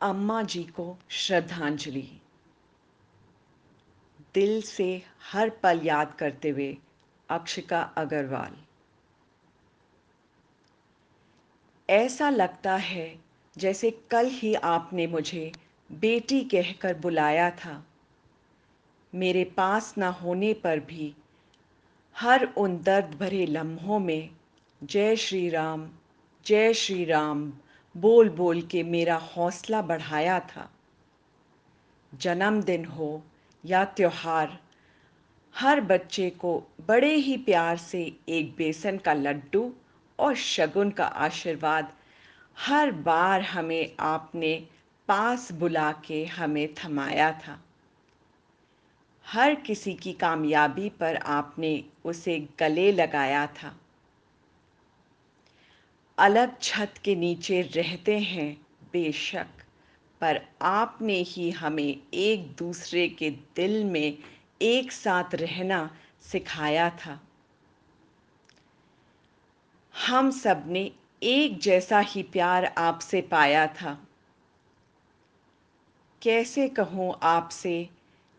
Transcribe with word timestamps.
अम्मा 0.00 0.42
जी 0.42 0.64
को 0.64 0.98
श्रद्धांजलि। 1.08 2.20
दिल 4.34 4.62
से 4.62 5.02
हर 5.32 5.50
पल 5.50 5.80
याद 5.84 6.14
करते 6.14 6.48
हुए 6.48 6.76
अक्षिका 7.28 7.82
अग्रवाल। 7.82 8.56
ऐसा 11.90 12.30
लगता 12.30 12.76
है 12.76 13.18
जैसे 13.58 13.90
कल 14.10 14.26
ही 14.26 14.54
आपने 14.54 15.06
मुझे 15.06 15.52
बेटी 15.92 16.40
कहकर 16.40 16.98
बुलाया 16.98 17.50
था। 17.50 17.86
मेरे 19.14 19.44
पास 19.44 19.94
ना 19.98 20.08
होने 20.08 20.52
पर 20.54 20.80
भी 20.80 21.14
हर 22.16 22.44
उन 22.56 22.82
दर्द 22.82 23.14
भरे 23.14 23.46
लम्हों 23.46 23.98
में 23.98 24.30
जय 24.82 25.16
श्री 25.16 25.48
राम, 25.48 25.88
जय 26.46 26.74
श्री 26.74 27.04
राम 27.04 27.52
बोल 28.00 28.28
बोल 28.28 28.62
के 28.62 28.82
मेरा 28.82 29.16
हौसला 29.16 29.82
बढ़ाया 29.82 30.40
था। 30.40 30.70
जन्मदिन 32.14 32.84
हो 32.84 33.22
या 33.64 33.84
त्यौहार, 33.84 34.58
हर 35.54 35.80
बच्चे 35.80 36.30
को 36.30 36.62
बड़े 36.80 37.14
ही 37.14 37.36
प्यार 37.36 37.76
से 37.76 38.16
एक 38.28 38.54
बेसन 38.56 38.98
का 38.98 39.12
लड्डू 39.12 39.72
और 40.18 40.34
शगुन 40.34 40.90
का 40.90 41.04
आशीर्वाद 41.04 41.92
हर 42.58 42.90
बार 42.90 43.40
हमें 43.40 43.92
आपने 44.00 44.66
पास 45.08 45.52
बुला 45.52 45.92
के 45.92 46.24
हमें 46.24 46.74
थमाया 46.74 47.32
था। 47.32 47.58
हर 49.26 49.54
किसी 49.54 49.94
की 49.94 50.12
कामयाबी 50.12 50.88
पर 50.88 51.16
आपने 51.16 51.84
उसे 52.04 52.48
गले 52.60 52.92
लगाया 52.92 53.46
था। 53.46 53.74
अलग 56.18 56.60
छत 56.62 56.94
के 57.04 57.14
नीचे 57.14 57.62
रहते 57.62 58.18
हैं 58.18 58.66
बेशक, 58.92 59.46
पर 60.20 60.40
आपने 60.62 61.14
ही 61.14 61.50
हमें 61.50 61.96
एक 62.14 62.56
दूसरे 62.58 63.08
के 63.08 63.30
दिल 63.30 63.84
में 63.84 64.18
एक 64.62 64.92
साथ 64.92 65.34
रहना 65.34 65.90
सिखाया 66.22 66.90
था। 66.90 67.20
हम 70.06 70.30
सबने 70.30 70.92
एक 71.22 71.60
जैसा 71.60 71.98
ही 71.98 72.22
प्यार 72.22 72.64
आपसे 72.64 73.20
पाया 73.20 73.66
था। 73.66 73.98
कैसे 76.22 76.68
कहूँ 76.68 77.18
आपसे 77.22 77.88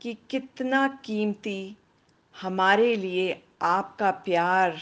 कि 0.00 0.16
कितना 0.30 0.88
कीमती 0.88 1.76
हमारे 2.40 2.96
लिए 2.96 3.42
आपका 3.62 4.10
प्यार 4.10 4.80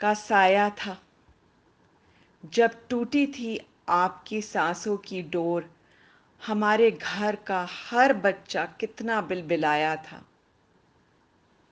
का 0.00 0.14
साया 0.14 0.70
था। 0.70 0.98
जब 2.46 2.88
टूटी 2.88 3.26
थी 3.26 3.60
आपकी 3.88 4.42
सांसों 4.42 4.96
की 4.96 5.22
डोर, 5.22 5.70
हमारे 6.46 6.90
घर 6.90 7.36
का 7.36 7.66
हर 7.70 8.12
बच्चा 8.12 8.64
कितना 8.66 9.20
बिलबिलाया 9.20 9.96
था। 9.96 10.22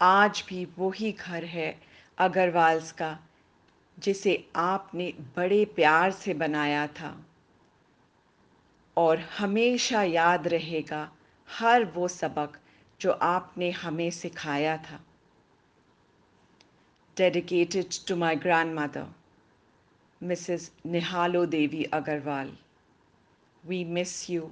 आज 0.01 0.45
भी 0.49 0.69
वही 0.79 1.13
घर 1.13 1.45
है 1.45 1.81
अग्रवाल्स 2.19 2.93
का, 2.93 3.19
जिसे 3.99 4.49
आपने 4.57 5.15
बड़े 5.37 5.65
प्यार 5.65 6.11
से 6.11 6.35
बनाया 6.35 6.87
था। 6.87 7.27
और 8.97 9.19
हमेशा 9.19 10.03
याद 10.03 10.49
रहेगा 10.49 11.11
हर 11.51 11.85
वो 11.85 12.09
सबक 12.09 12.59
जो 13.01 13.13
आपने 13.13 13.71
हमें 13.71 14.11
सिखाया 14.11 14.77
था। 14.77 15.01
Dedicated 17.17 17.87
to 18.09 18.17
my 18.17 18.37
grandmother 18.81 19.07
Mrs 20.23 20.73
Nihalo 20.87 21.45
Devi 21.47 21.85
Agarwal 21.93 22.53
we 23.65 23.85
miss 23.85 24.31
you 24.31 24.51